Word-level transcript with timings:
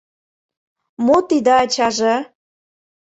Мо 1.05 1.17
тиде, 1.27 1.53
ачаже? 1.63 2.15